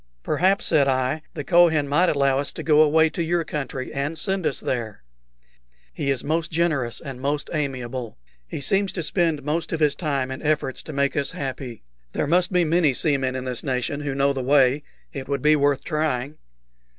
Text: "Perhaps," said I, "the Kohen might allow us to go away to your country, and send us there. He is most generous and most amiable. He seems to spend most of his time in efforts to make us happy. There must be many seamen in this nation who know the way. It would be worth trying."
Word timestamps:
"Perhaps," 0.23 0.65
said 0.65 0.87
I, 0.87 1.21
"the 1.35 1.43
Kohen 1.43 1.87
might 1.87 2.09
allow 2.09 2.39
us 2.39 2.51
to 2.53 2.63
go 2.63 2.81
away 2.81 3.07
to 3.11 3.21
your 3.21 3.43
country, 3.43 3.93
and 3.93 4.17
send 4.17 4.47
us 4.47 4.59
there. 4.59 5.03
He 5.93 6.09
is 6.09 6.23
most 6.23 6.49
generous 6.49 6.99
and 6.99 7.21
most 7.21 7.51
amiable. 7.53 8.17
He 8.47 8.61
seems 8.61 8.91
to 8.93 9.03
spend 9.03 9.43
most 9.43 9.71
of 9.71 9.79
his 9.79 9.93
time 9.93 10.31
in 10.31 10.41
efforts 10.41 10.81
to 10.81 10.91
make 10.93 11.15
us 11.15 11.29
happy. 11.33 11.83
There 12.13 12.25
must 12.25 12.51
be 12.51 12.63
many 12.63 12.95
seamen 12.95 13.35
in 13.35 13.43
this 13.43 13.63
nation 13.63 14.01
who 14.01 14.15
know 14.15 14.33
the 14.33 14.41
way. 14.41 14.81
It 15.13 15.27
would 15.27 15.43
be 15.43 15.55
worth 15.55 15.83
trying." 15.83 16.39